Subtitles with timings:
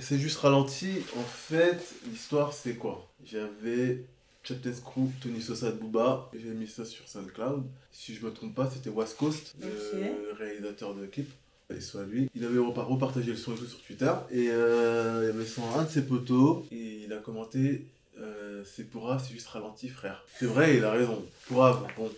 [0.00, 1.02] C'est juste ralenti.
[1.18, 1.78] En fait,
[2.10, 3.08] l'histoire, c'est quoi?
[3.24, 4.04] J'avais
[4.42, 6.30] Captain Screw, Tony Sosa de Booba.
[6.34, 7.64] J'ai mis ça sur SoundCloud.
[7.92, 11.30] Si je me trompe pas, c'était West Coast, le réalisateur de clip.
[11.74, 12.28] Et soit lui.
[12.34, 14.12] Il avait repartagé le son et tout sur Twitter.
[14.32, 16.64] Et euh, il y avait son, un de ses potos.
[16.72, 17.86] Et il a commenté
[18.18, 20.24] euh, C'est pour c'est juste ralenti, frère.
[20.36, 21.24] C'est vrai, il a raison.
[21.46, 21.58] Pour
[21.96, 22.10] bon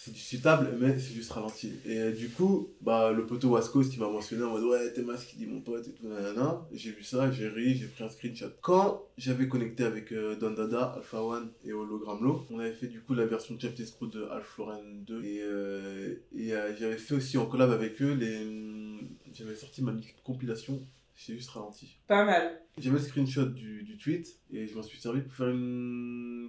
[0.00, 1.72] c'est du suitable, mais c'est juste ralenti.
[1.84, 5.02] Et euh, du coup, bah, le poteau Wasco, qui m'a mentionné en mode ouais, t'es
[5.02, 6.64] masque, qui dit mon pote et tout, nanana.
[6.72, 8.46] J'ai vu ça, j'ai ri, j'ai pris un screenshot.
[8.60, 13.00] Quand j'avais connecté avec euh, Don Dada, Alpha One et Hologramlo, on avait fait du
[13.00, 15.24] coup la version Chapter Screw de Alpha Floren 2.
[15.24, 18.46] Et, euh, et j'avais fait aussi en collab avec eux, les...
[19.34, 20.80] j'avais sorti ma compilation
[21.18, 21.98] j'ai juste ralenti.
[22.06, 22.62] Pas mal.
[22.78, 26.48] J'ai mis le screenshot du, du, tweet et je m'en suis servi pour faire une,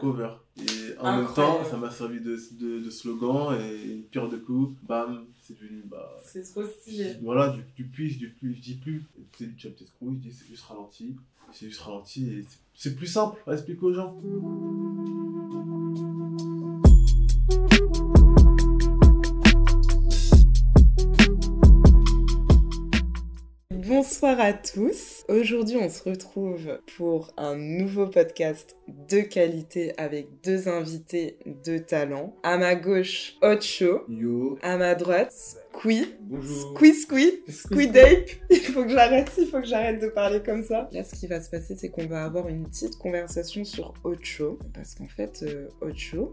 [0.00, 0.30] cover.
[0.56, 4.36] Et en même temps, ça m'a servi de, de, de, slogan et une pierre de
[4.36, 4.76] coups.
[4.82, 5.84] Bam, c'est devenu.
[5.86, 7.14] Bah, c'est trop stylé.
[7.22, 9.04] Voilà, du, du puis, du plus, je dis plus.
[9.36, 11.14] C'est du chapter screw, je dis c'est juste ralenti.
[11.52, 12.44] C'est juste ralenti et
[12.74, 14.18] c'est plus simple à expliquer aux gens.
[24.00, 25.24] Bonsoir à tous.
[25.28, 32.32] Aujourd'hui, on se retrouve pour un nouveau podcast de qualité avec deux invités de talent.
[32.44, 34.04] À ma gauche, Ocho.
[34.08, 34.56] Yo.
[34.62, 36.14] À ma droite, Squee.
[36.20, 36.76] Bonjour.
[36.76, 37.42] Squee, Squee.
[37.48, 38.30] Squee Dape.
[38.50, 40.88] Il faut que j'arrête, il faut que j'arrête de parler comme ça.
[40.92, 44.60] Là, ce qui va se passer, c'est qu'on va avoir une petite conversation sur Ocho.
[44.74, 46.32] Parce qu'en fait, euh, Ocho,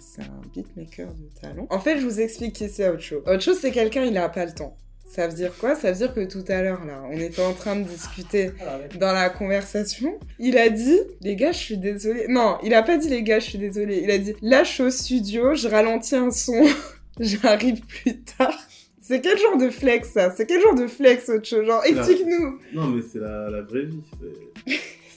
[0.00, 1.68] c'est un beatmaker de talent.
[1.70, 3.22] En fait, je vous explique qui c'est Ocho.
[3.24, 4.76] Ocho, c'est quelqu'un, il a pas le temps.
[5.08, 5.74] Ça veut dire quoi?
[5.74, 8.78] Ça veut dire que tout à l'heure, là, on était en train de discuter ah,
[8.98, 10.18] dans la conversation.
[10.38, 12.26] Il a dit, les gars, je suis désolé.
[12.28, 14.02] Non, il a pas dit, les gars, je suis désolé.
[14.04, 16.62] Il a dit, lâche au studio, je ralentis un son,
[17.20, 18.58] j'arrive plus tard.
[19.00, 20.30] C'est quel genre de flex, ça?
[20.30, 21.64] C'est quel genre de flex, autre chose?
[21.64, 24.02] Genre, explique-nous Non, mais c'est la, vraie vie.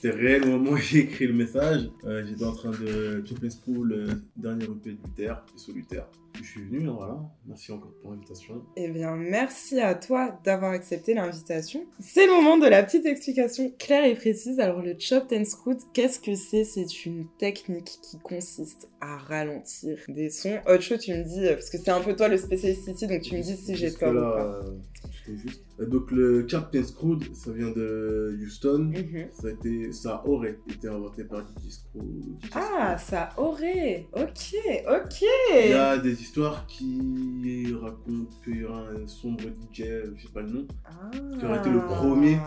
[0.01, 1.91] C'était réel au moment où j'ai écrit le message.
[2.05, 6.07] Euh, j'étais en train de choper School, le dernier EP de Luther, solitaire
[6.41, 7.17] je suis venu, hein, voilà.
[7.45, 8.63] Merci encore pour l'invitation.
[8.75, 11.85] Eh bien, merci à toi d'avoir accepté l'invitation.
[11.99, 14.59] C'est le moment de la petite explication claire et précise.
[14.59, 16.63] Alors, le Chop and Scoot, qu'est-ce que c'est?
[16.63, 20.59] C'est une technique qui consiste à ralentir des sons.
[20.67, 23.21] Autre chose, tu me dis, parce que c'est un peu toi le spécialiste ici, donc
[23.21, 24.63] tu me dis si j'ai tort ou pas.
[24.65, 25.63] Euh, juste.
[25.79, 28.91] Euh, donc le Captain Screwed, ça vient de Houston.
[28.95, 29.27] Mhm.
[29.31, 32.37] Ça, a été, ça aurait été inventé par DJ Screwed.
[32.53, 34.07] Ah, ça aurait.
[34.13, 34.55] Ok,
[34.87, 35.23] ok.
[35.63, 39.83] Il y a des histoires qui racontent qu'il y aura un sombre DJ,
[40.15, 41.11] je sais pas le nom, ah.
[41.39, 42.37] qui aurait été le premier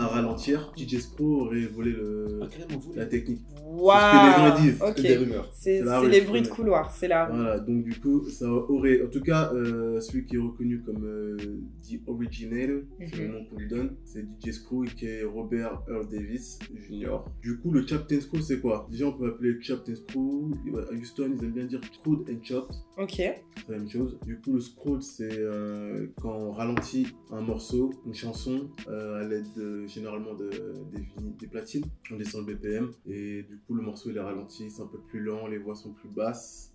[0.00, 0.72] à ralentir.
[0.76, 2.46] DJ Screw aurait volé le, ah,
[2.94, 3.40] la technique.
[3.64, 5.50] Waouh C'est des rumeurs.
[5.52, 7.28] C'est les bruits de couloir, c'est là.
[7.32, 9.02] Voilà, donc du coup, ça aurait.
[9.02, 11.36] En tout cas, euh, celui qui est reconnu comme euh,
[11.82, 13.32] The Original, c'est le mhm.
[13.32, 16.58] nom qu'on lui donne, c'est DJ Screw qui est Robert Earl Davis
[16.88, 17.18] Jr.
[17.42, 18.86] Du coup, le Captain Screw, c'est quoi?
[18.90, 20.52] Déjà, on peut appeler Captain Screw.
[20.90, 22.76] À Houston, ils aiment bien dire Screwed and Chopped.
[22.98, 23.16] Ok.
[23.16, 23.36] C'est
[23.68, 24.18] la même chose.
[24.24, 29.85] Du coup, le Screwed, c'est euh, quand on ralentit un morceau, une chanson, à l'aide
[29.88, 30.50] généralement de,
[30.92, 31.06] des,
[31.38, 31.84] des platines.
[32.10, 34.98] On descend le BPM et du coup, le morceau il est ralenti, c'est un peu
[34.98, 36.72] plus lent, les voix sont plus basses.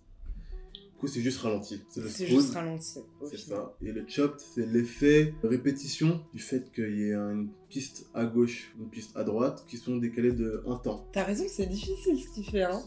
[0.74, 1.82] Du coup, c'est juste ralenti.
[1.88, 3.00] C'est juste ralenti.
[3.24, 3.74] C'est ça.
[3.82, 8.72] Et le chop, c'est l'effet répétition du fait qu'il y ait une piste à gauche,
[8.78, 11.08] une piste à droite qui sont décalées de un temps.
[11.12, 12.62] T'as raison, c'est difficile ce qu'il fait.
[12.62, 12.80] Hein.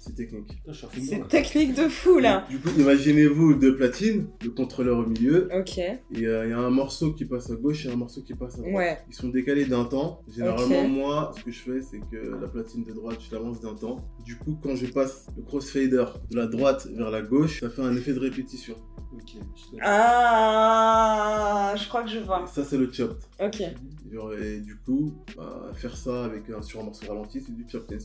[0.00, 0.62] C'est technique.
[0.72, 2.46] C'est technique de fou là.
[2.48, 5.50] Du coup, imaginez-vous deux platines, le contrôleur au milieu.
[5.54, 5.76] Ok.
[5.76, 5.92] Et
[6.24, 8.54] euh, il y a un morceau qui passe à gauche et un morceau qui passe
[8.54, 8.74] à droite.
[8.74, 8.98] Ouais.
[9.10, 10.22] Ils sont décalés d'un temps.
[10.34, 13.74] Généralement, moi, ce que je fais, c'est que la platine de droite, je l'avance d'un
[13.74, 14.02] temps.
[14.24, 17.82] Du coup, quand je passe le crossfader de la droite vers la gauche, ça fait
[17.82, 18.76] un effet de répétition.
[19.12, 19.36] Ok.
[19.82, 22.46] Ah, je crois que je vois.
[22.46, 23.18] ça, c'est le chop.
[23.38, 23.60] Ok.
[23.60, 27.92] Et du coup, bah, faire ça avec un, sur un morceau ralenti, c'est du chop
[27.92, 27.98] and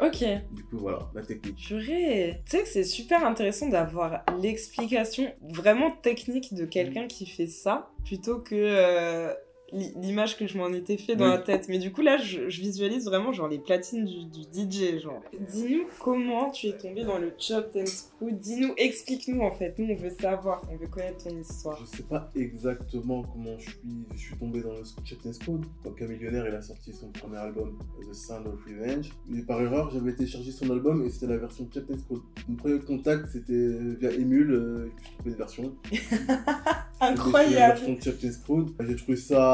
[0.00, 0.24] Ok.
[0.52, 1.56] Du coup, voilà, la technique.
[1.56, 2.42] Purée.
[2.44, 7.90] Tu sais que c'est super intéressant d'avoir l'explication vraiment technique de quelqu'un qui fait ça,
[8.04, 9.32] plutôt que euh,
[9.72, 11.68] l'image que je m'en étais fait dans la tête.
[11.68, 15.00] Mais du coup, là, je, visualise vraiment genre les platines du, DJ.
[15.00, 15.22] Genre,
[15.52, 18.32] dis-nous comment tu es tombé dans le Chop and Screw.
[18.32, 19.78] Dis-nous, explique-nous en fait.
[19.78, 21.78] Nous, on veut savoir, on veut connaître ton histoire.
[21.80, 25.60] Je sais pas exactement comment je suis, je suis tombé dans le Chop and Screw.
[25.82, 29.10] Quand un millionnaire, il a sorti son premier album, The Sound of Revenge.
[29.28, 32.22] Mais par erreur, j'avais téléchargé son album et c'était la version Chop and Screw.
[32.48, 34.52] Mon premier contact, c'était via Emule.
[34.52, 35.74] Euh, je trouvais une version.
[37.00, 37.80] Incroyable.
[38.00, 39.53] J'ai trouvé ça.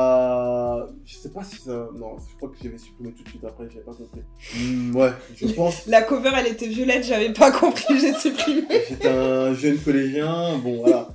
[1.04, 1.88] Je sais pas si ça.
[1.96, 4.20] Non, je crois que j'avais supprimé tout de suite après, j'avais pas compris.
[4.56, 5.86] Hmm, ouais, je pense.
[5.86, 8.62] La cover elle était violette, j'avais pas compris, j'ai supprimé.
[8.88, 11.08] J'étais un jeune collégien, bon voilà.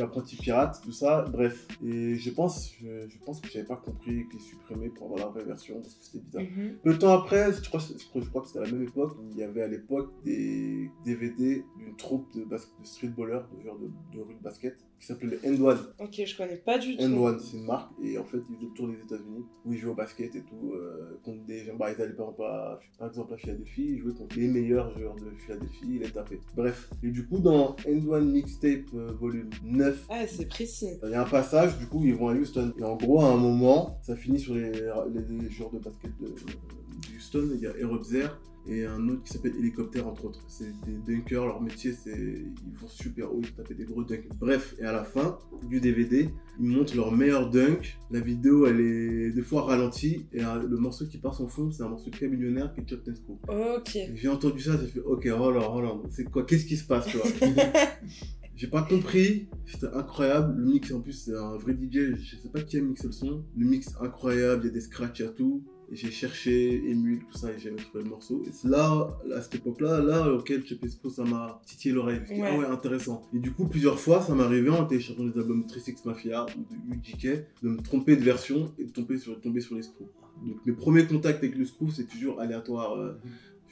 [0.00, 1.66] Apprenti pirate, tout ça, bref.
[1.84, 5.26] Et je pense, je, je pense que j'avais pas compris qu'ils supprimaient pour avoir la
[5.26, 6.42] vraie version parce que c'était bizarre.
[6.42, 6.76] Mhm.
[6.82, 9.16] Le temps après, je crois, je crois, je crois que c'était à la même époque,
[9.30, 13.90] il y avait à l'époque des DVD d'une troupe de, de streetballers, de genre de,
[14.16, 15.78] de rue de basket, qui s'appelait les End One.
[15.98, 17.02] Ok, je connais pas du tout.
[17.02, 19.72] End One, c'est une marque, et en fait, ils faisaient le tour des États-Unis, où
[19.72, 22.42] ils jouaient au basket et tout, euh, contre des gens, bah, ils allaient par exemple
[22.42, 26.10] à, par exemple à Philadelphie, ils jouaient contre les meilleurs joueurs de Philadelphie, ils les
[26.10, 26.40] tapaient.
[26.54, 26.90] Bref.
[27.02, 30.88] Et du coup, dans End One Mixtape euh, volume 9, Ah, c'est précis.
[31.04, 32.72] il y a un passage, du coup, ils vont à Houston.
[32.78, 36.10] Et en gros, à un moment, ça finit sur les, les, les joueurs de basket
[36.20, 37.48] de, de Houston.
[37.54, 38.28] Il y a Aerobzer
[38.68, 40.44] et un autre qui s'appelle Hélicoptère, entre autres.
[40.46, 42.10] C'est des dunkers, leur métier, c'est.
[42.12, 44.28] Ils vont super haut, ils tapent des gros dunks.
[44.38, 45.38] Bref, et à la fin
[45.68, 46.28] du DVD,
[46.58, 47.96] ils montrent leur meilleur dunk.
[48.10, 50.26] La vidéo, elle est des fois ralentie.
[50.34, 53.14] Et euh, le morceau qui passe en fond, c'est un morceau K millionnaire qui est
[53.14, 53.38] Screw.
[53.48, 53.96] Ok.
[54.14, 56.84] J'ai entendu ça, j'ai fait ok, oh là, oh là, c'est quoi, qu'est-ce qui se
[56.86, 57.26] passe, tu vois?
[58.60, 60.54] J'ai pas compris, c'était incroyable.
[60.60, 63.12] Le mix en plus, c'est un vrai DJ, je sais pas qui a mixé le
[63.12, 63.42] son.
[63.56, 65.64] Le mix incroyable, il y a des scratchs, a tout.
[65.90, 68.42] J'ai cherché, émule, tout ça, et j'ai trouvé le morceau.
[68.46, 72.20] Et c'est là, à cette époque-là, là, auquel Chepesco, ça m'a titillé l'oreille.
[72.28, 72.42] Ouais.
[72.44, 73.22] ah ouais, intéressant.
[73.32, 76.60] Et du coup, plusieurs fois, ça m'arrivait en téléchargeant des albums de 36 Mafia ou
[76.60, 80.10] de UGK, de me tromper de version et de tomber sur, tomber sur les screws.
[80.46, 82.94] Donc mes premiers contacts avec le screw, c'est toujours aléatoire.
[82.96, 83.12] euh,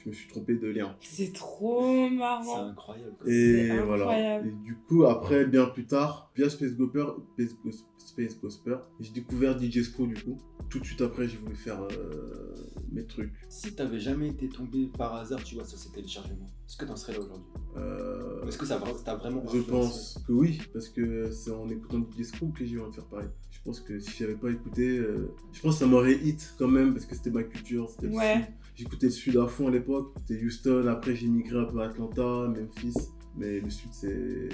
[0.03, 0.95] je me suis trompé de lien.
[1.01, 2.67] C'est trop C'est marrant.
[2.69, 3.15] incroyable.
[3.19, 3.29] quoi.
[3.31, 4.03] Et C'est voilà.
[4.03, 4.47] incroyable.
[4.47, 9.11] Et du coup, après, bien plus tard, via Space Gopher, Space, Gos- Space Gosper, j'ai
[9.11, 10.37] découvert DJ Screw du coup.
[10.69, 12.53] Tout de suite après, j'ai voulu faire euh,
[12.91, 13.33] mes trucs.
[13.49, 16.95] Si t'avais jamais été tombé par hasard, tu vois, sur ces téléchargements, est-ce que t'en
[16.95, 17.47] serais là aujourd'hui?
[17.77, 21.99] Euh, Est-ce que ça t'a vraiment je pense que oui, parce que c'est en écoutant
[21.99, 23.29] DJ Screw que j'ai envie de faire pareil.
[23.51, 26.67] Je pense que si j'avais pas écouté, euh, je pense que ça m'aurait hit quand
[26.67, 28.47] même, parce que c'était ma culture, c'était le Ouais.
[28.79, 30.13] J'écoutais le sud à fond à l'époque.
[30.25, 32.93] C'était Houston, après j'ai migré un peu à Atlanta, Memphis.
[33.37, 34.49] Mais le sud, c'est.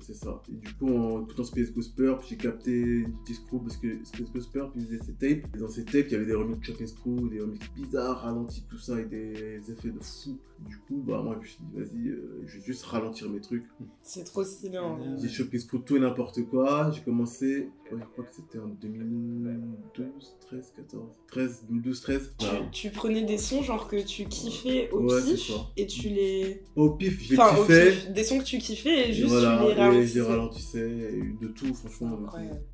[0.00, 0.42] C'est ça.
[0.50, 4.64] Et du coup, en écoutant Space Gosper, j'ai capté DJ Screw parce que Space Gosper
[4.74, 5.54] il faisait ses tapes.
[5.54, 8.22] Et dans ses tapes, il y avait des remixes Chuck and Screw, des remixes bizarres,
[8.22, 10.38] ralentis, tout ça, et des effets de fou.
[10.68, 13.40] Du coup, bah, moi, je me suis dit, vas-y, euh, je vais juste ralentir mes
[13.40, 13.64] trucs.
[14.02, 14.76] C'est trop stylé.
[14.76, 14.98] hein.
[15.22, 16.90] J'ai chopé Screw tout et n'importe quoi.
[16.90, 22.32] J'ai commencé, ouais, je crois que c'était en 2012, 13, 14, 13, 2012, 13.
[22.72, 26.62] Tu, prenais des sons genre que tu kiffais au Ouais, pif et tu les.
[26.76, 27.90] Au pif, j'ai Enfin, au kiffé.
[27.90, 30.14] pif, des sons que tu kiffais et Et juste voilà, tu les et ralentissais.
[30.14, 32.18] les ralentissais, et de tout, franchement.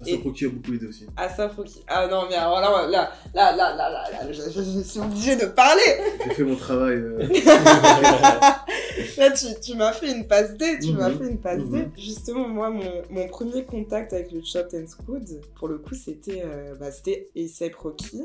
[0.07, 1.07] Et- Asap Rocky a beaucoup aidé aussi.
[1.17, 1.83] Asaf Rocky.
[1.89, 5.01] Ah non, mais alors là, là, là, là, là, là, là, je, je- je suis
[5.01, 5.83] obligée de parler.
[6.25, 6.97] J'ai fait mon travail.
[6.97, 7.27] euh,
[9.19, 10.97] Là, tu, tu m'as fait une passe D, tu Mhm.
[10.99, 11.79] m'as fait une passe D.
[11.79, 11.91] Mhm.
[11.97, 16.43] Justement, moi, mon, mon premier contact avec le Chopped and Screwed, pour le coup, c'était
[16.45, 18.23] euh, bah, A$AP Rocky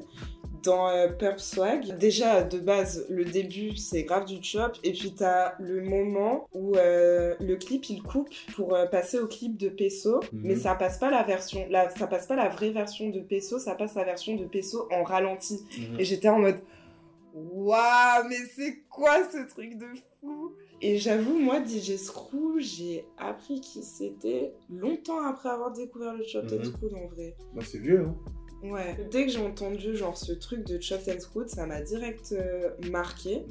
[0.64, 1.98] dans euh, Purp Swag.
[1.98, 4.78] Déjà, de base, le début, c'est grave du chop.
[4.84, 9.26] Et puis, t'as le moment où euh, le clip, il coupe pour euh, passer au
[9.28, 10.20] clip de Peso.
[10.32, 10.42] Mhm.
[10.44, 13.58] Mais ça passe pas la version, la, ça passe pas la vraie version de Peso,
[13.60, 15.62] ça passe la version de Peso en ralenti.
[15.98, 16.58] Et j'étais en mode
[17.34, 19.88] Waouh, mais c'est quoi ce truc de
[20.20, 20.54] fou?
[20.82, 26.52] Et j'avoue, moi, DJ Screw, j'ai appris qui c'était longtemps après avoir découvert le Chopped
[26.54, 26.66] and Mhm.
[26.66, 27.36] Screwed en vrai.
[27.54, 28.16] Bah, c'est vieux, hein.
[28.64, 28.96] Ouais.
[29.12, 32.70] Dès que j'ai entendu genre ce truc de Chopped and Screwed, ça m'a direct euh,
[32.92, 33.44] marqué.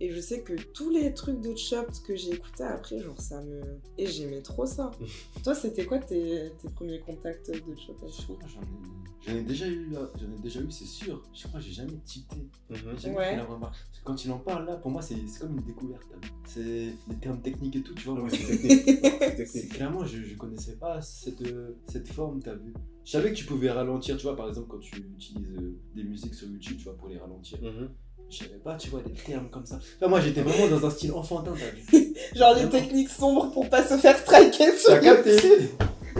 [0.00, 3.40] Et je sais que tous les trucs de Chopped que j'ai écoutés après, genre ça
[3.42, 3.60] me.
[3.98, 4.90] Et j'aimais trop ça.
[5.44, 8.54] Toi, c'était quoi tes, tes premiers contacts de Chopped and Je Screwed crois que
[9.26, 11.22] j'en ai, ai déjà eu là, j'en ai déjà eu, c'est sûr.
[11.34, 12.36] Je crois que j'ai jamais cheaté,
[12.70, 13.30] j'ai jamais Ouais.
[13.30, 13.74] fait la remarque.
[13.74, 16.06] Parce que quand il en parle là, pour moi c'est c'est comme une découverte.
[16.46, 16.60] C'est
[17.08, 18.20] les termes techniques et tout, tu vois.
[18.20, 18.30] Ouais,
[19.46, 22.72] c'est- clairement, je, je connaissais pas cette, euh, cette forme, t'as vu.
[23.04, 26.04] Je savais que tu pouvais ralentir, tu vois, par exemple, quand tu utilises euh, des
[26.04, 27.58] musiques sur YouTube, tu vois, pour les ralentir.
[27.60, 27.90] Mhm.
[28.30, 29.78] Je savais pas, tu vois, des termes comme ça.
[29.96, 32.14] Enfin, moi, j'étais vraiment dans un style enfantin, t'as vu.
[32.36, 35.68] Genre les techniques sombres pour pas se faire striker sur T'as capté YouTube.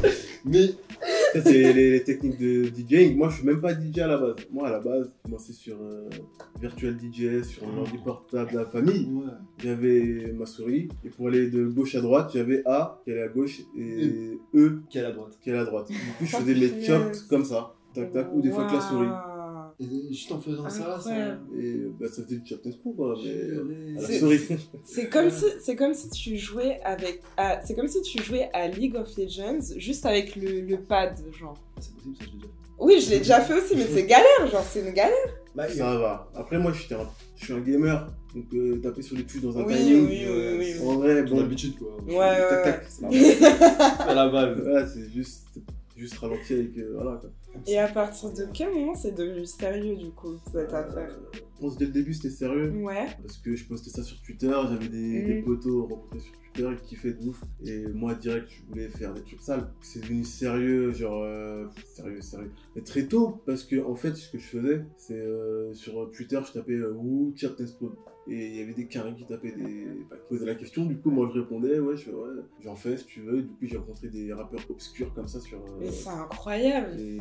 [0.45, 0.71] Mais
[1.41, 3.17] c'est les, les techniques de DJing.
[3.17, 4.37] Moi, je suis même pas DJ à la base.
[4.53, 6.09] Moi, à la base, j'ai commencé sur euh,
[6.61, 9.09] Virtual DJ, sur un ordi portable de la famille.
[9.12, 9.25] ouais.
[9.59, 10.89] J'avais ma souris.
[11.05, 14.81] Et pour aller de gauche à droite, j'avais A qui allait à gauche et E
[14.91, 15.39] qui est à droite.
[15.43, 15.89] qui allait à droite.
[15.89, 17.75] Du coup, je faisais mes chops comme ça.
[17.95, 19.07] Tac, tac, ou des fois que la souris.
[19.83, 21.41] Et juste en faisant ça, Incroyable.
[21.59, 23.17] Et bah, ça faisait du chop and screw, quoi.
[23.25, 24.01] Mais
[24.85, 28.49] C'est- comme si c'est comme si tu jouais avec à- c'est comme si tu jouais
[28.53, 31.57] à League of Legends juste avec le, le pad genre.
[31.81, 32.49] C'est possible, ça, je l'ai déjà.
[32.79, 35.17] Oui, je l'ai déjà fait aussi mais c'est galère genre c'est une galère.
[35.55, 36.31] Bah, Ça va.
[36.35, 38.11] Après, moi, j'étais un- je suis un gamer.
[38.35, 40.09] Donc, euh, taper sur les touches dans un Oui, timing.
[40.09, 41.41] oui, euh, oui, oui, En vrai, bon.
[41.41, 41.89] habitude, quoi.
[42.07, 42.73] Ouais ouais tac, ouais.
[42.73, 43.09] tac, c'est la
[44.11, 44.59] À la base.
[44.67, 45.45] Ouais, c'est juste,
[45.95, 46.79] juste ralenti avec.
[46.79, 47.31] euh, voilà quoi.
[47.66, 51.11] Et à partir de quel moment c'est devenu sérieux du coup cette affaire?
[51.35, 52.71] Euh, pense dès le début c'était sérieux.
[52.82, 53.06] Ouais.
[53.23, 55.26] Parce que je postais ça sur Twitter, j'avais des, Mm.
[55.26, 57.40] des potos rencontrés sur Twitter qui kiffaient de ouf.
[57.64, 59.71] Et moi, direct, je voulais faire des trucs sales.
[59.80, 61.23] C'est devenu sérieux, genre.
[61.25, 62.50] euh, sérieux, sérieux.
[62.75, 66.40] Mais très tôt, parce que en fait, ce que je faisais, c'est euh, sur Twitter,
[66.47, 67.92] je tapais euh, Woo, Captain Spawn.
[68.29, 69.87] Et il y avait des carrés qui tapaient des.
[70.09, 70.85] bah, qui posaient la question.
[70.87, 72.29] Du coup, moi, je répondais, ouais, je fais, ouais,
[72.61, 73.43] j'en fais si tu veux.
[73.43, 75.59] Du coup, j'ai rencontré des rappeurs obscurs comme ça sur.
[75.59, 77.00] euh, Mais c'est incroyable.
[77.00, 77.21] et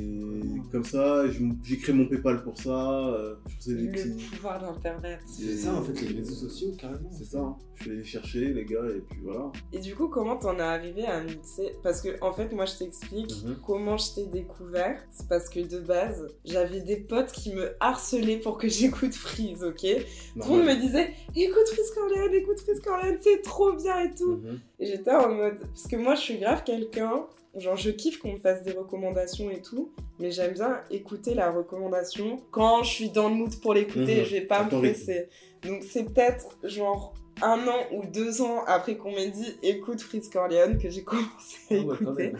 [0.72, 1.24] comme ça,
[1.64, 3.08] j'ai créé mon PayPal pour ça.
[3.10, 4.26] euh, je Le petits.
[4.36, 5.20] pouvoir d'Internet.
[5.26, 7.10] C'est ça en fait, les réseaux sociaux carrément.
[7.12, 7.56] C'est ça, hein.
[7.76, 9.52] je vais les chercher, les gars, et puis voilà.
[9.74, 11.76] Et du coup, comment t'en es arrivé à mixer?
[11.84, 13.58] Parce que, en fait, moi, je t'explique Mhm.
[13.66, 15.02] comment je t'ai découvert.
[15.12, 19.64] C'est parce que de base, j'avais des potes qui me harcelaient pour que j'écoute Freeze,
[19.64, 19.82] ok?
[19.82, 24.14] Tout le monde me disait écoute Freeze Corleone, écoute Freeze Corleone, c'est trop bien et
[24.14, 24.38] tout.
[24.38, 24.60] Mhm.
[24.80, 25.60] Et j'étais en mode.
[25.60, 27.26] Parce que moi, je suis grave quelqu'un.
[27.56, 29.92] Genre, je kiffe qu'on me fasse des recommandations et tout.
[30.20, 34.20] Mais j'aime bien écouter la recommandation quand je suis dans le mood pour l'écouter.
[34.20, 34.26] Mhm.
[34.26, 35.28] Je vais pas me presser.
[35.64, 40.30] Donc, c'est peut-être genre un an ou deux ans après qu'on m'ait dit écoute Fritz
[40.30, 42.34] Corleone que j'ai commencé à Ah écouter.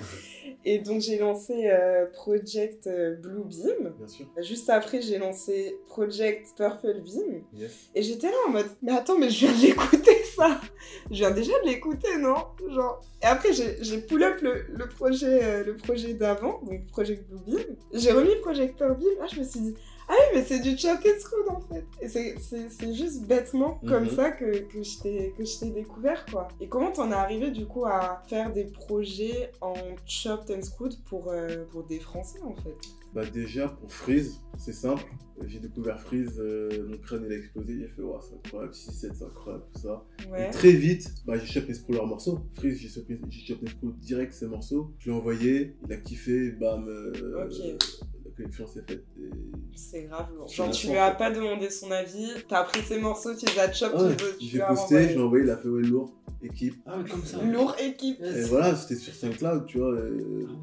[0.64, 3.94] Et donc, j'ai lancé euh, Project euh, Blue Beam.
[3.98, 4.28] Bien sûr.
[4.38, 7.42] Juste après, j'ai lancé Project Purple Beam.
[7.58, 7.72] Yes.
[7.96, 10.62] Et j'étais là en mode, mais attends, mais je viens de l'écouter ça
[11.10, 12.36] Je viens déjà de l'écouter, non?
[12.74, 13.02] Genre.
[13.22, 17.40] Et après, j'ai pull up le, le projet, euh, le projet d'avant, donc Project Blue
[17.58, 17.76] Beam.
[17.94, 19.10] J'ai remis Project Purple Beam.
[19.20, 19.76] Là, je me suis dit,
[20.10, 21.86] ah oui, mais c'est du Chopped Screwed en fait.
[22.02, 24.10] Et c'est- juste bêtement comme Mhm.
[24.16, 26.48] ça que, que je t'ai que je t'ai découvert, quoi.
[26.60, 29.74] Et comment t'en es arrivé du coup à faire des projets en
[30.06, 32.76] Chopped and Screwed pour, euh, pour des Français en fait?
[33.14, 35.04] Bah déjà pour Freeze, c'est simple.
[35.48, 39.12] J'ai découvert Freeze, euh, mon crâne il a explosé, j'ai fait waouh c'est incroyable, 6-7
[39.16, 40.06] c'est incroyable tout ça.
[40.32, 40.48] Ouais.
[40.48, 42.40] Et très vite, bah, j'ai chopé Screw leur morceau.
[42.54, 44.94] Freeze, j'ai chopé, j'ai chopé Screw direct ses morceaux.
[45.00, 46.88] Je lui ai envoyé, il a kiffé, bam.
[46.88, 47.84] euh, Ok.
[48.24, 49.04] La connexion s'est faite.
[49.20, 49.30] et-
[49.76, 50.48] C'est grave lourd.
[50.48, 53.72] Genre, tu lui as pas demandé son avis, t'as pris ses morceaux, tu les as
[53.74, 55.18] chop, Ah ouais, tu j'ai posté, je lui ai renvoyé.
[55.18, 56.14] envoyé, il a fait ouais lourd,
[56.44, 56.76] équipe.
[56.86, 57.44] Ah ouais, comme ça.
[57.44, 58.22] Lourd équipe.
[58.22, 59.98] Et voilà, c'était sur SoundCloud, tu vois.
[60.00, 60.54] et- Ah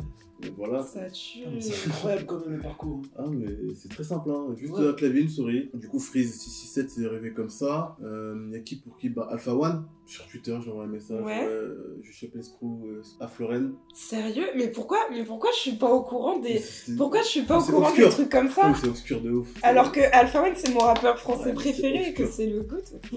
[0.42, 0.82] et voilà.
[0.82, 1.40] Ça tue.
[1.46, 3.02] Ah, C'est incroyable quand même le parcours.
[3.16, 4.54] Ah, mais c'est très simple, hein.
[4.56, 4.88] juste Ouais.
[4.88, 5.70] un clavier, une souris.
[5.74, 7.96] Du coup, Freeze 667, c'est arrivé comme ça.
[8.00, 11.22] Il y a qui pour qui bah, Alpha One, sur Twitter, j'ai envoyé un message.
[11.24, 11.44] Ouais.
[11.46, 13.72] euh, je chopé Screw euh, à Floren.
[13.92, 14.46] Sérieux?
[14.56, 16.62] Mais pourquoi Mais pourquoi je suis pas au courant des.
[16.96, 18.08] Pourquoi je suis pas au C'est courant obscur.
[18.08, 19.48] des trucs comme Ah, ça mais C'est obscur de ouf.
[19.62, 22.76] Alors que Alpha One, c'est mon rappeur français Ouais, préféré, que c'est le goût.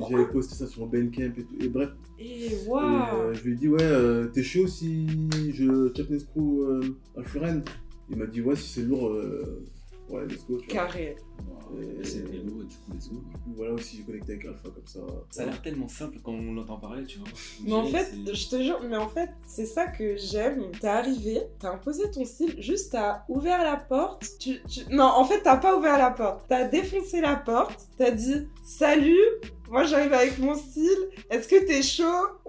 [0.10, 1.56] J'avais posté ça sur Bandcamp et tout.
[1.62, 5.08] Et bref, Et Et, waouh euh, je lui ai dit, ouais, euh, t'es chaud si
[5.54, 6.82] je chop Screw
[7.18, 7.64] euh, à Floren
[8.10, 9.66] Il m'a dit, ouais, si c'est lourd, euh,
[10.10, 10.62] ouais, let's go.
[10.68, 11.16] Carré.
[11.74, 13.16] Lourd, du coup, let's go.
[13.30, 15.00] Du coup, voilà aussi, j'ai connecté avec Alpha comme ça.
[15.30, 17.28] Ça a l'air tellement simple quand on l'entend parler, tu vois.
[17.64, 20.64] Mais en fait, je te jure, mais en fait, c'est ça que j'aime.
[20.80, 24.26] T'es arrivé, t'as imposé ton style, juste t'as ouvert la porte.
[24.40, 26.46] Tu, tu- Non, en fait, t'as pas ouvert la porte.
[26.50, 29.18] T'as défoncé la porte, t'as dit salut,
[29.70, 30.90] moi j'arrive avec mon style,
[31.30, 32.04] est-ce que t'es chaud?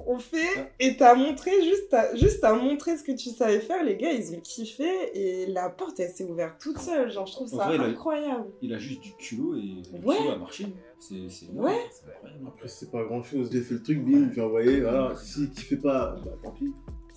[0.05, 3.85] On fait, et t'as montré, juste t'as, juste t'as montré ce que tu savais faire.
[3.85, 7.09] Les gars, ils ont kiffé, et la porte, elle s'est ouverte toute seule.
[7.13, 8.49] Genre, je trouve En ça vrai, incroyable.
[8.63, 9.61] Il a juste du culot et
[9.93, 10.17] le Ouais.
[10.19, 10.67] culot a marché.
[10.99, 11.87] C'est Ouais.
[11.91, 12.47] c'est incroyable.
[12.49, 13.51] Après, c'est pas grand chose.
[13.53, 15.15] J'ai fait le truc, bim, j'ai envoyé, voilà.
[15.17, 16.73] Si tu fais pas, bah tant pis.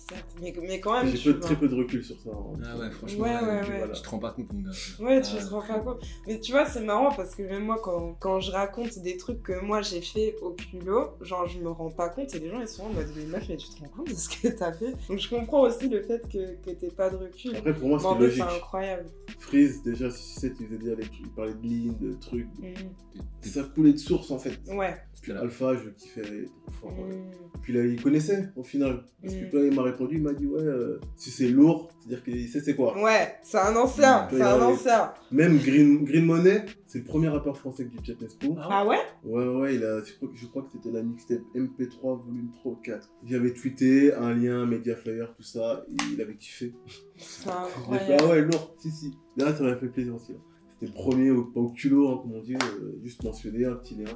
[0.08, 2.30] Certes, mais, mais quand même, J'ai tu très peu de recul sur ça.
[2.30, 2.60] hein.
[2.64, 3.78] Ah ouais, franchement, Ouais, ouais, tu, ouais.
[3.78, 4.70] voilà, tu te rends pas compte, mon gars.
[5.00, 5.42] Ouais, tu Ah.
[5.44, 6.04] te rends pas compte.
[6.28, 9.42] Mais tu vois, c'est marrant parce que même moi, quand, quand je raconte des trucs
[9.42, 12.60] que moi j'ai fait au culot, genre je me rends pas compte et les gens
[12.60, 14.72] ils sont en mode mais meuf, mais tu te rends compte de ce que t'as
[14.72, 14.92] fait?
[15.08, 17.56] Donc je comprends aussi le fait que, que t'aies pas de recul.
[17.56, 18.42] Après, pour moi, c'est logique.
[18.42, 19.06] incroyable.
[19.40, 22.46] Freeze, déjà, 6-7, il faisait déjà les trucs, il parlait de lean, de trucs.
[22.58, 23.20] Mm.
[23.42, 24.58] Ça coulait de source en fait.
[24.68, 24.94] Ouais.
[25.22, 25.32] Puis.
[25.32, 26.92] Alpha, je kiffais trop fort.
[26.92, 27.60] Mm.
[27.62, 29.02] Puis là, il connaissait au final.
[29.22, 29.50] Parce que Mm.
[29.50, 32.60] quand il m'a répondu, il m'a dit Ouais, euh, si c'est lourd, c'est-à-dire qu'il sait
[32.60, 32.96] c'est quoi.
[33.02, 35.12] Ouais, c'est un ancien, c'est un ancien.
[35.30, 38.56] Même Green, Green Money, c'est le premier rappeur français qui Jet Nespo.
[38.60, 41.02] Ah ouais Ouais, ouais, ouais, il a, je, crois, que- je crois que c'était la
[41.02, 43.08] mixtape MP3 volume 3 ou 4.
[43.24, 46.74] J'avais tweeté un lien, Media Flyer, tout ça, et il avait kiffé.
[47.16, 48.16] C'est J'ai fait incroyable.
[48.20, 49.14] Ah ouais, lourd, si, si.
[49.36, 50.32] Là, ça m'a fait plaisir aussi.
[50.32, 50.40] hein.
[50.78, 53.74] C'était le premier, au, pas au culot, hein, comme on dit, euh, juste mentionné, un
[53.76, 54.10] petit lien.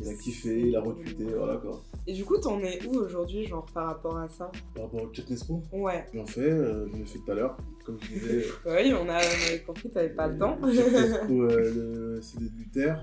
[0.00, 1.80] Il a kiffé, il a retweeté, voilà quoi.
[2.08, 4.50] Et du coup, t'en es où aujourd'hui, genre par rapport à ça?
[4.74, 6.04] Par rapport au Jet Nespo, Ouais.
[6.12, 8.44] j'en fais, euh, je l'ai fait tout à l'heure, comme je disais.
[8.66, 10.58] Oui, on, a, on avait compris, t'avais pas le temps.
[10.72, 12.94] Jet Nespo, euh, le CD de Luther.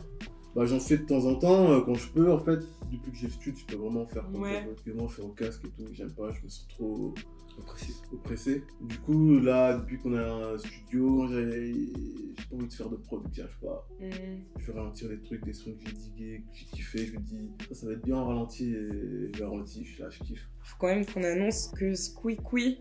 [0.59, 2.59] Bah, j'en fais de temps en temps, euh, quand je peux, en fait.
[2.91, 4.67] Depuis que j'ai le stud, je peux vraiment faire Ouais.
[4.93, 7.13] moi, faire au casque et tout, j'aime pas, je me sens trop
[8.11, 8.65] oppressé.
[8.81, 12.89] Du coup, là, depuis qu'on a un studio, quand j'ai j'ai pas envie de faire
[12.89, 13.87] de prod, j'y arrive pas.
[14.01, 14.09] Mm.
[14.57, 17.19] Je vais ralentir des trucs, des sons que j'ai digués, que j'ai kiffé, je me
[17.19, 17.37] dis,
[17.69, 20.19] ça, ça va être bien en ralenti, et je vais ralenti, je suis là, je
[20.19, 20.45] kiffe.
[20.63, 22.79] faut quand même qu'on annonce que Squeaky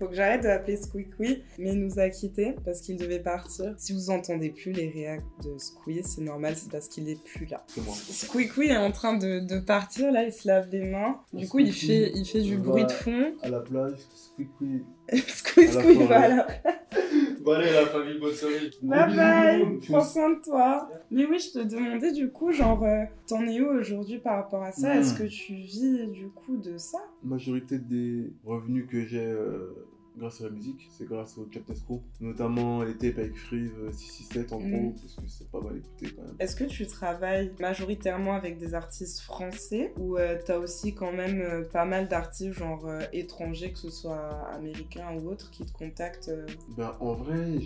[0.00, 3.74] Faut que j'arrête de l'appeler Squeaky, mais il nous a quittés parce qu'il devait partir.
[3.76, 7.44] Si vous entendez plus les réacts de Squeak, c'est normal, c'est parce qu'il est plus
[7.44, 7.62] là.
[7.68, 11.20] Squeaky est en train de, de, partir, là, il se lave les mains.
[11.34, 13.34] Du coup, il fait, il fait du bruit de fond.
[13.42, 14.84] À la plage, Squeaky.
[15.26, 16.74] Squeaky va à la plage.
[17.44, 18.70] Bon allez la famille, bonne soirée.
[18.82, 20.90] Bye bye, prends soin de toi.
[21.10, 24.62] Mais oui, je te demandais du coup, genre, euh, t'en es où aujourd'hui par rapport
[24.62, 24.94] à ça?
[24.96, 25.18] Est-ce hmm.
[25.18, 26.98] que tu vis du coup de ça?
[27.24, 29.74] Majorité des revenus que j'ai euh,
[30.16, 32.00] grâce à la musique, c'est grâce au Captain Screw.
[32.20, 34.94] Notamment l'été avec Freeze 667 en gros, mm.
[34.94, 36.36] parce que c'est pas mal écouté quand même.
[36.38, 41.40] Est-ce que tu travailles majoritairement avec des artistes français ou euh, t'as aussi quand même
[41.40, 45.72] euh, pas mal d'artistes genre euh, étrangers, que ce soit américains ou autres, qui te
[45.72, 46.30] contactent
[46.76, 47.58] Ben en vrai,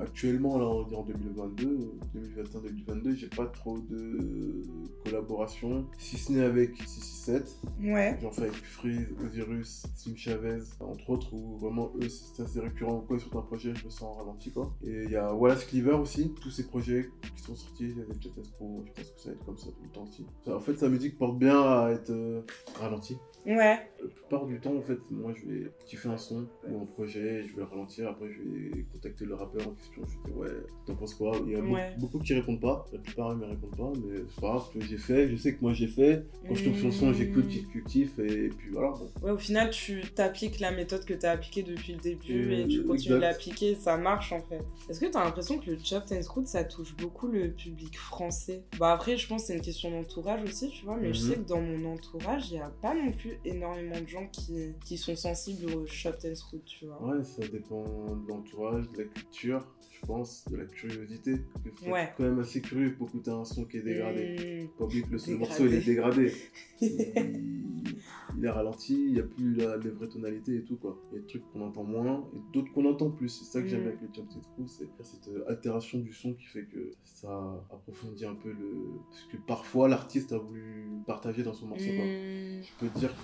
[0.00, 4.62] actuellement là on est en 2022, 2021-2022, j'ai pas trop de
[5.04, 7.58] collaboration, si ce n'est avec 667.
[7.82, 8.18] Ouais.
[8.20, 13.00] J'en fais avec Freeze, Osiris, Sim Chavez, entre autres, ou vraiment eux c'est assez récurrent
[13.00, 15.94] quoi sur un projet je me sens ralenti quoi et il y a Wallace Cleaver
[15.94, 19.34] aussi tous ces projets qui sont sortis avec Jet Pro je pense que ça va
[19.34, 22.10] être comme ça tout le temps aussi en fait sa musique porte bien à être
[22.10, 22.42] euh,
[22.78, 23.90] ralentie Ouais.
[24.00, 27.44] La plupart du temps, en fait, moi, je vais kiffer un son ou un projet,
[27.44, 30.38] je vais le ralentir, après, je vais contacter le rappeur en question, je vais dire,
[30.38, 31.36] ouais, t'en penses quoi?
[31.46, 31.60] Il y a
[31.98, 34.96] beaucoup, qui répondent pas, la plupart, ils me répondent pas, mais c'est pas grave, j'ai
[34.96, 36.24] fait, je sais que moi, j'ai fait.
[36.46, 38.92] Quand je tombe sur le son, j'écoute, je kiffe, et puis voilà.
[39.22, 42.84] Ouais, au final, tu t'appliques la méthode que t'as appliquée depuis le début, et tu
[42.84, 44.62] continues de l'appliquer, ça marche, en fait.
[44.88, 48.62] Est-ce que t'as l'impression que le Chop and Scoot, ça touche beaucoup le public français?
[48.78, 51.30] Bah après, je pense que c'est une question d'entourage aussi, tu vois, mais je mhm.
[51.30, 54.74] sais que dans mon entourage, il n'y a pas non plus énormément de gens qui,
[54.84, 57.02] qui sont sensibles au shop and scoot, tu vois.
[57.02, 61.40] Ouais, ça dépend de l'entourage, de la culture, je pense, de la curiosité.
[61.80, 64.64] C'est quand même assez curieux pour écouter un son qui est dégradé.
[64.64, 64.78] Mmh.
[64.78, 66.32] Pas oublier que le, morceau il est dégradé.
[66.80, 70.98] il, est ralenti, il n'y a plus la, les vraies tonalités et tout quoi.
[71.10, 73.28] Il y a des trucs qu'on entend moins et d'autres qu'on entend plus.
[73.28, 73.88] C'est ça que j'aime mmh.
[73.88, 78.24] avec le Champions Crew, c'est cette euh, altération du son qui fait que ça approfondit
[78.24, 79.00] un peu le.
[79.10, 82.04] Parce que parfois l'artiste a voulu partager dans son morceau quoi.
[82.04, 82.62] Mmh.
[82.62, 83.14] Je peux dire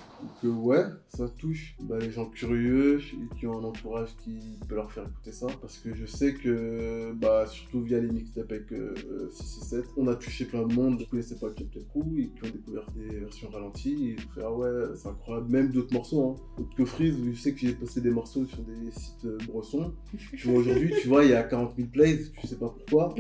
[0.42, 3.00] que ouais, ça touche bah, les gens curieux
[3.38, 5.46] qui ont un entourage qui peut leur faire écouter ça.
[5.60, 8.94] Parce que je sais que, bah, surtout via les mixtapes avec euh,
[9.30, 12.31] 667, on a touché plein de monde qui ne connaissaient pas le Captain Crew et
[12.31, 14.11] qui ont découvert des versions ralenties.
[14.11, 15.50] Et fait Ah ouais, c'est incroyable.
[15.50, 16.31] Même d'autres morceaux.
[16.31, 16.35] Hein.
[16.59, 19.92] Autre que Freeze, je sais que j'ai posté des morceaux sur des sites euh, bressons.
[20.37, 23.14] tu vois, aujourd'hui, tu vois, il y a 40 000 plays, tu sais pas pourquoi.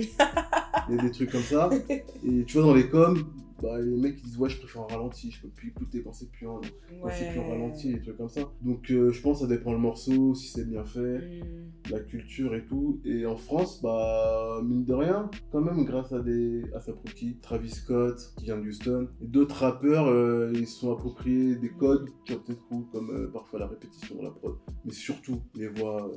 [0.88, 1.70] Il y a des trucs comme ça.
[1.90, 3.24] Et tu vois, dans les coms,
[3.62, 6.12] bah, les mecs ils disent ouais je préfère en ralenti, je peux plus écouter quand
[6.12, 8.42] c'est plus en, plus en ralenti, des trucs comme ça.
[8.62, 11.42] Donc euh, je pense que ça dépend le morceau, si c'est bien fait, mm.
[11.90, 13.00] La culture et tout.
[13.04, 17.70] Et en France, bah mine de rien, quand même grâce à des à Saproki, Travis
[17.70, 22.08] Scott qui vient de Houston, et d'autres rappeurs euh, ils se sont appropriés des codes
[22.24, 26.10] qui ont peut-être cool, comme euh, parfois la répétition, la prod, mais surtout les voix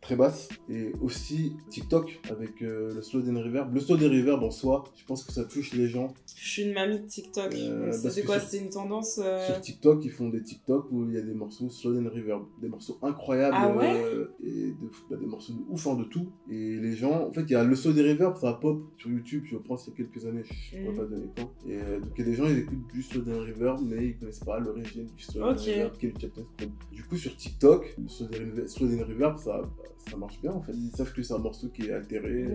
[0.00, 0.48] très basses.
[0.68, 3.74] Et aussi TikTok avec le slow and reverb.
[3.74, 6.62] Le slow and reverb en soi, je pense que ça touche les gens je suis
[6.62, 7.54] une mamie de TikTok.
[7.54, 11.14] Euh, c'est quoi C'est une tendance euh, Sur TikTok, ils font des TikTok où il
[11.14, 14.74] y a des morceaux slow and reverb, des morceaux incroyables ah euh, et
[15.10, 16.28] bah, des morceaux de ouf de tout.
[16.50, 19.10] Et les gens, en fait, il y a le slow and reverb, ça pop sur
[19.10, 20.96] YouTube, je pense, il y a quelques années, je ne pourrais mm.
[20.96, 21.50] pas donner quand.
[21.68, 24.16] Et donc, il y a des gens, ils écoutent du slow and reverb, mais ils
[24.16, 26.42] connaissent pas l'origine du slow and reverb, qui est le Captain
[26.92, 29.62] Du coup, sur TikTok, le slow and reverb, ça,
[30.10, 30.72] ça marche bien en fait.
[30.72, 32.48] Ils savent que c'est un morceau qui est altéré,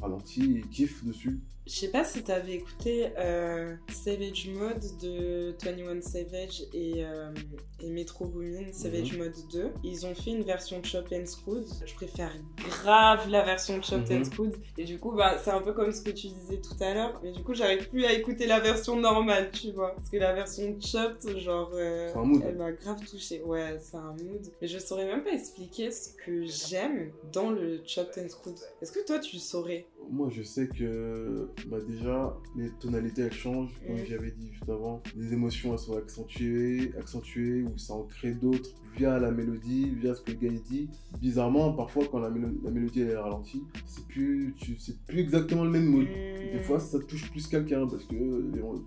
[0.00, 1.40] ralenti, ils kiffent dessus.
[1.66, 7.32] Je sais pas si t'avais écouté euh, Savage Mode de 21 Savage et, euh,
[7.80, 9.18] et Metro Boomin, Savage mhm.
[9.18, 9.70] Mode 2.
[9.82, 11.66] Ils ont fait une version Chop and Screwed.
[11.86, 12.30] Je préfère
[12.68, 14.24] grave la version Chop and mhm.
[14.24, 14.56] Screwed.
[14.76, 17.18] Et du coup, bah, c'est un peu comme ce que tu disais tout à l'heure.
[17.22, 19.94] Mais du coup, j'arrive plus à écouter la version normale, tu vois.
[19.94, 22.12] Parce que la version Chopped, genre, euh,
[22.46, 23.40] elle m'a grave touché.
[23.42, 24.52] Ouais, c'est un mood.
[24.60, 28.58] Mais je saurais même pas expliquer ce que j'aime dans le Chop and Screwed.
[28.82, 33.74] Est-ce que toi, tu saurais moi, je sais que bah, déjà, les tonalités, elles changent,
[33.86, 35.02] comme j'avais dit juste avant.
[35.16, 40.14] Les émotions, elles sont accentuées, accentuées ou ça en crée d'autres via la mélodie, via
[40.14, 40.88] ce que le gars dit.
[41.20, 45.70] Bizarrement, parfois, quand la, la mélodie elle est ralentie, c'est plus, c'est plus exactement le
[45.70, 46.06] même mood.
[46.06, 48.14] Des fois, ça touche plus quelqu'un parce que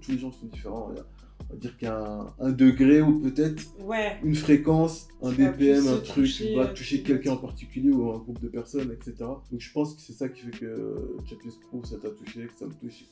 [0.01, 0.91] tous les gens sont différents
[1.49, 3.63] on va dire qu'un un degré ou peut-être
[4.23, 8.39] une fréquence, un BPM, un truc qui va toucher quelqu'un en particulier ou un groupe
[8.41, 9.15] de personnes, etc.
[9.19, 12.57] Donc je pense que c'est ça qui fait que Chaplin Crew ça t'a touché, que
[12.57, 13.05] ça me touche.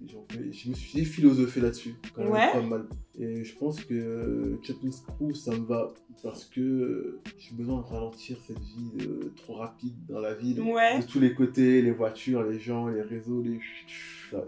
[0.00, 2.86] Je me suis philosophé là-dessus, quand même pas mal.
[3.18, 8.38] Et je pense que Chaplin Crew ça me va parce que j'ai besoin de ralentir
[8.46, 10.56] cette vie euh, trop rapide dans la ville.
[10.56, 13.60] De tous les côtés, les voitures, les gens, les réseaux, les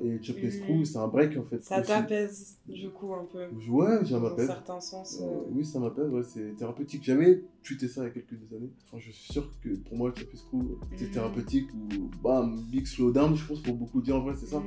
[0.03, 0.51] Et Mm.
[0.51, 1.63] Screw, c'est un break en fait.
[1.63, 3.45] Ça t'apaise, du coup, un peu.
[3.71, 4.47] Ouais, ça Dans un m'appelle.
[4.47, 5.21] certain sens.
[5.21, 7.03] Euh, euh, oui, ça m'appelle, ouais, c'est thérapeutique.
[7.05, 8.71] J'avais tweeté ça il y a quelques années.
[8.87, 13.35] Enfin, je suis sûr que pour moi, and Screw, c'est thérapeutique ou bam, big slowdown,
[13.37, 14.61] je pense pour beaucoup dire en vrai, c'est ça.
[14.61, 14.65] mm,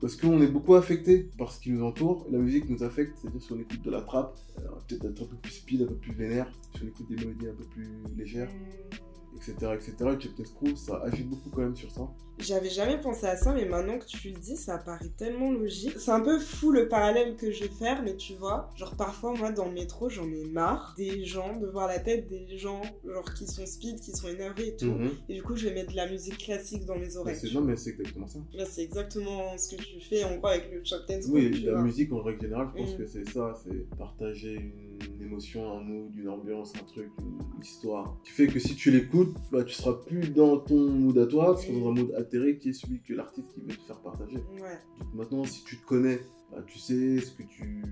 [0.00, 2.26] Parce qu'on est beaucoup affecté par ce qui nous entoure.
[2.30, 5.26] La musique nous affecte, c'est-à-dire si on écoute de la trappe, euh, peut-être être un
[5.26, 6.50] peu plus speed, un peu plus vénère.
[6.76, 9.36] Si on écoute des mélodies un peu plus légères, mm.
[9.36, 9.54] etc.
[9.74, 9.94] etc.
[10.00, 12.08] Et Chop and Screw, ça agit beaucoup quand même sur ça.
[12.42, 15.94] J'avais jamais pensé à ça, mais maintenant que tu le dis, ça paraît tellement logique.
[15.98, 19.34] C'est un peu fou le parallèle que je vais faire, mais tu vois, genre parfois,
[19.34, 22.82] moi, dans le métro, j'en ai marre des gens, de voir la tête des gens,
[23.06, 24.86] genre qui sont speed, qui sont énervés et tout.
[24.92, 25.10] Mhm.
[25.28, 27.38] Et du coup, je vais mettre de la musique classique dans mes oreilles.
[27.54, 28.38] non, mais c'est exactement ça.
[28.52, 31.72] Là, c'est exactement ce que tu fais en gros avec le Chop Dance Oui, la
[31.72, 31.82] vois.
[31.82, 32.98] musique en règle générale, je pense Mm.
[32.98, 38.16] que c'est ça, c'est partager une émotion, un mood, une ambiance, un truc, une histoire.
[38.24, 41.56] Qui fait que si tu l'écoutes, bah, tu seras plus dans ton mood à toi,
[41.58, 42.12] tu seras dans un mood
[42.58, 44.36] qui est celui que l'artiste qui veut te faire partager.
[44.36, 44.78] Ouais.
[44.98, 47.82] Donc maintenant, si tu te connais, bah, tu sais ce que tu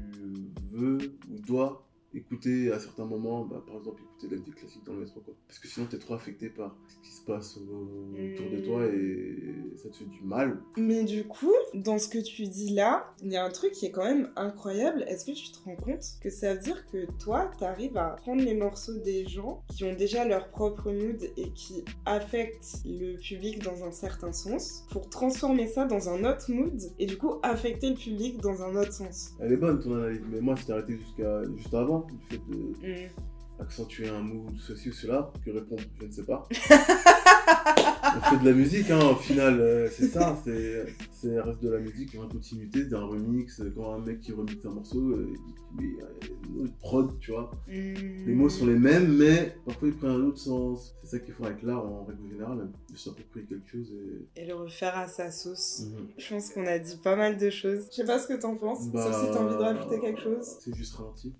[0.71, 0.99] veux
[1.31, 4.93] ou dois écouter à certains moments, bah, par exemple écouter de la musique classique dans
[4.95, 5.35] le métro, quoi.
[5.47, 8.61] Parce que sinon, tu es trop affecté par ce qui se passe au- autour de
[8.65, 10.59] toi et ça te fait du mal.
[10.77, 13.87] Mais du coup, dans ce que tu dis là, il y a un truc qui
[13.87, 15.05] est quand même incroyable.
[15.09, 18.43] Est-ce que tu te rends compte que ça veut dire que toi, t'arrives à prendre
[18.43, 23.63] les morceaux des gens qui ont déjà leur propre mood et qui affectent le public
[23.63, 27.91] dans un certain sens pour transformer ça dans un autre mood et du coup affecter
[27.91, 29.31] le public dans un autre sens?
[29.41, 32.71] Elle est bonne ton analyse, mais moi c'était arrêté jusqu'à juste avant, le fait de
[32.81, 33.09] Mm.
[33.61, 36.49] Accentuer un mood, ceci ou cela, que répondre, je ne sais pas.
[38.17, 41.69] On fait de la musique, hein, au final, euh, c'est ça, c'est c'est reste de
[41.69, 45.61] la musique en continuité, d'un remix, quand un mec qui remixe un morceau, euh, il
[45.79, 46.07] il a
[46.49, 47.51] une autre prod, tu vois.
[47.69, 50.97] Les mots sont les mêmes, mais parfois ils prennent un autre sens.
[51.03, 54.43] C'est ça qu'il faut avec l'art en règle générale, de s'approprier quelque chose et...
[54.43, 55.85] Et le refaire à sa sauce.
[55.87, 56.09] Mhm.
[56.19, 57.87] Je pense qu'on a dit pas mal de choses.
[57.91, 60.21] Je sais pas ce que t'en penses, Bah, sauf si t'as envie de rajouter quelque
[60.21, 60.57] chose.
[60.61, 61.35] C'est juste ralenti.